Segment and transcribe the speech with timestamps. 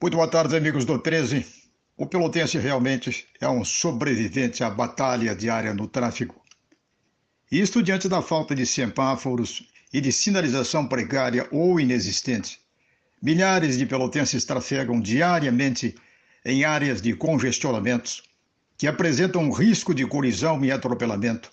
[0.00, 1.46] Muito boa tarde, amigos do 13.
[1.96, 6.34] O pelotense realmente é um sobrevivente à batalha diária no tráfego.
[7.50, 9.62] Isto diante da falta de semáforos
[9.92, 12.58] e de sinalização precária ou inexistente.
[13.22, 15.94] Milhares de pelotenses trafegam diariamente
[16.44, 18.22] em áreas de congestionamentos
[18.76, 21.50] que apresentam risco de colisão e atropelamento,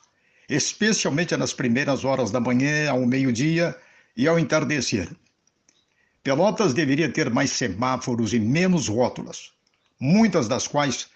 [0.49, 3.77] especialmente nas primeiras horas da manhã, ao meio-dia
[4.17, 5.07] e ao entardecer.
[6.23, 9.51] Pelotas deveria ter mais semáforos e menos rótulas,
[9.99, 11.07] muitas das quais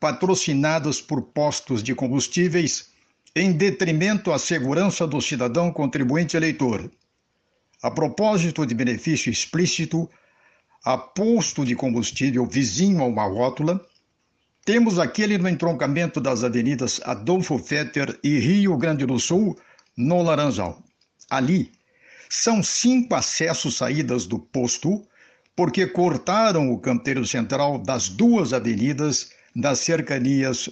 [0.00, 2.90] patrocinadas por postos de combustíveis
[3.36, 6.90] em detrimento à segurança do cidadão contribuinte eleitor.
[7.82, 10.08] A propósito de benefício explícito
[10.84, 13.80] a posto de combustível vizinho a uma rótula,
[14.64, 19.58] temos aquele no entroncamento das avenidas Adolfo Fetter e Rio Grande do Sul,
[19.96, 20.82] no Laranjal.
[21.28, 21.72] Ali,
[22.28, 25.06] são cinco acessos saídas do posto,
[25.56, 30.68] porque cortaram o canteiro central das duas avenidas das cercanias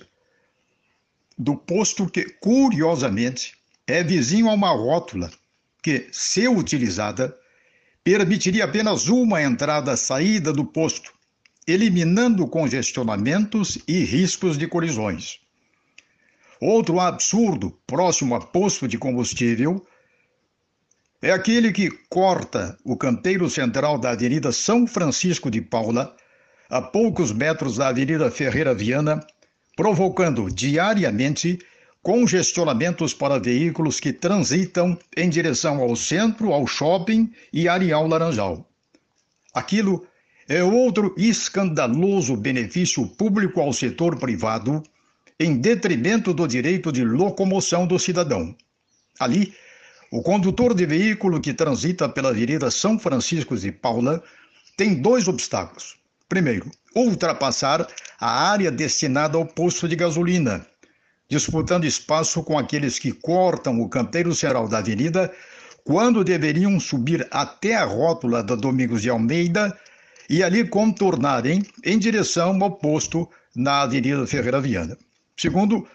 [1.39, 3.55] do posto que, curiosamente,
[3.86, 5.31] é vizinho a uma rótula
[5.83, 7.36] que, se utilizada,
[8.05, 11.12] permitiria apenas uma entrada-saída do posto,
[11.66, 15.41] eliminando congestionamentos e riscos de colisões.
[16.61, 19.84] Outro absurdo próximo a posto de combustível
[21.23, 26.17] é aquele que corta o canteiro central da Avenida São Francisco de Paula,
[26.69, 29.25] a poucos metros da Avenida Ferreira Viana,
[29.77, 31.61] provocando diariamente
[32.03, 38.69] congestionamentos para veículos que transitam em direção ao centro, ao shopping e Areal Laranjal.
[39.55, 40.05] Aquilo
[40.48, 44.83] é outro escandaloso benefício público ao setor privado,
[45.39, 48.56] em detrimento do direito de locomoção do cidadão.
[49.20, 49.55] Ali,
[50.12, 54.22] o condutor de veículo que transita pela Avenida São Francisco de Paula
[54.77, 55.96] tem dois obstáculos.
[56.28, 57.88] Primeiro, ultrapassar
[58.20, 60.66] a área destinada ao posto de gasolina,
[61.30, 65.32] disputando espaço com aqueles que cortam o canteiro central da avenida
[65.82, 69.75] quando deveriam subir até a rótula da Domingos de Almeida
[70.28, 73.26] e ali contornarem em direção ao posto
[73.56, 74.97] na Avenida Ferreira Viana.
[75.38, 75.88] Segundo,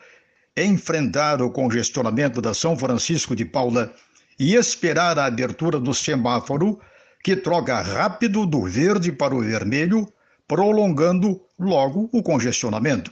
[0.58, 3.94] enfrentar o congestionamento da São Francisco de Paula
[4.40, 6.80] e esperar a abertura do semáforo,
[7.24, 10.08] que troca rápido do verde para o vermelho,
[10.48, 13.12] prolongando logo o congestionamento.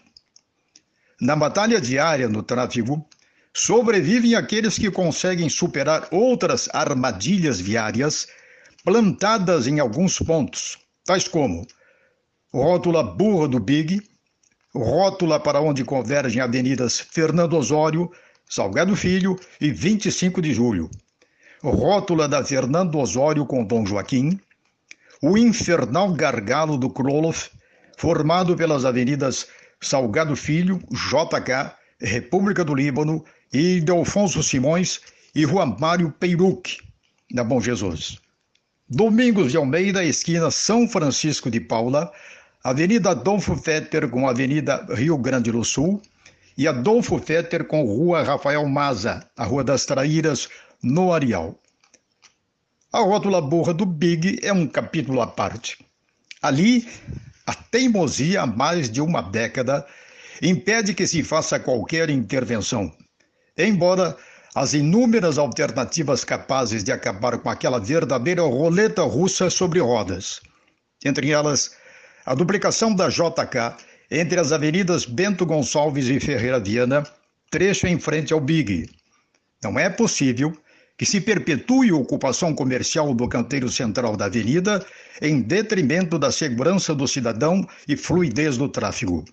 [1.19, 3.08] Na batalha diária no tráfego,
[3.53, 8.28] sobrevivem aqueles que conseguem superar outras armadilhas viárias
[8.84, 11.66] plantadas em alguns pontos, tais como
[12.53, 14.02] rótula burra do Big,
[14.74, 18.12] rótula para onde convergem avenidas Fernando Osório,
[18.47, 20.90] Salgado Filho e 25 de Julho,
[21.72, 24.40] rótula da Fernando Osório com Dom Joaquim,
[25.22, 27.50] o infernal gargalo do Kroloff,
[27.98, 29.48] formado pelas avenidas
[29.81, 35.02] Salgado Filho, JK, República do Líbano e Delfonso Simões
[35.34, 36.78] e Rua Mário Peiruc,
[37.31, 38.20] na Bom Jesus.
[38.88, 42.12] Domingos de Almeida, esquina São Francisco de Paula,
[42.64, 46.02] Avenida Adolfo Fetter com Avenida Rio Grande do Sul
[46.58, 50.48] e Adolfo Fetter com Rua Rafael Maza, a Rua das Traíras,
[50.85, 51.59] no Arial.
[52.94, 55.84] A rótula burra do Big é um capítulo à parte.
[56.44, 56.88] Ali,
[57.47, 59.84] a teimosia há mais de uma década
[60.41, 62.94] impede que se faça qualquer intervenção,
[63.57, 64.16] embora
[64.53, 70.40] as inúmeras alternativas capazes de acabar com aquela verdadeira roleta russa sobre rodas.
[71.03, 71.75] Entre elas,
[72.25, 73.75] a duplicação da JK
[74.12, 77.03] entre as avenidas Bento Gonçalves e Ferreira Viana,
[77.50, 78.88] trecho em frente ao Big.
[79.63, 80.56] Não é possível
[80.97, 84.85] que se perpetue a ocupação comercial do canteiro central da avenida
[85.22, 89.25] em detrimento da segurança do cidadão e fluidez do tráfego.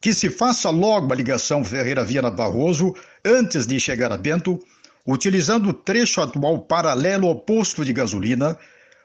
[0.00, 2.94] Que se faça logo a ligação Ferreira Viana Barroso
[3.24, 4.58] antes de chegar a Bento,
[5.06, 8.56] utilizando o trecho atual paralelo ao posto de gasolina,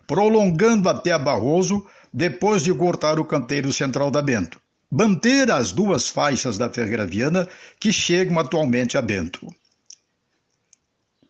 [0.07, 4.59] prolongando até a Barroso depois de cortar o canteiro central da Bento.
[4.91, 7.47] Manter as duas faixas da Ferreira Viana
[7.79, 9.47] que chegam atualmente a Bento.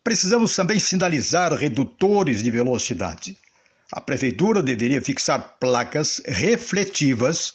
[0.04, 3.38] Precisamos também sinalizar redutores de velocidade.
[3.90, 7.54] A prefeitura deveria fixar placas refletivas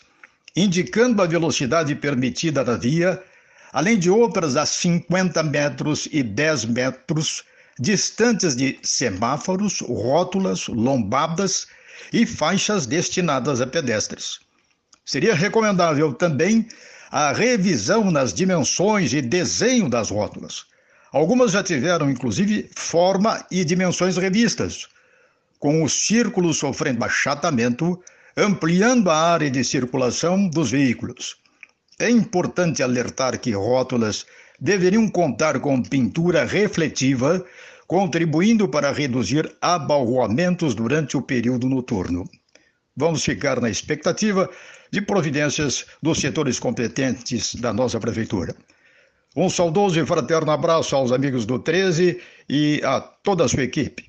[0.55, 3.21] indicando a velocidade permitida na via,
[3.71, 7.43] além de outras a 50 metros e 10 metros
[7.79, 11.67] distantes de semáforos, rótulas, lombadas
[12.11, 14.39] e faixas destinadas a pedestres.
[15.05, 16.67] Seria recomendável também
[17.11, 20.65] a revisão nas dimensões e desenho das rótulas
[21.11, 24.87] Algumas já tiveram, inclusive, forma e dimensões revistas,
[25.57, 27.99] com o círculo sofrendo achatamento,
[28.37, 31.37] ampliando a área de circulação dos veículos.
[31.99, 34.25] É importante alertar que rótulas
[34.59, 37.43] deveriam contar com pintura refletiva,
[37.87, 42.29] contribuindo para reduzir abalroamentos durante o período noturno.
[42.95, 44.49] Vamos ficar na expectativa
[44.91, 48.55] de providências dos setores competentes da nossa prefeitura.
[49.35, 54.07] Um saudoso e fraterno abraço aos amigos do 13 e a toda a sua equipe.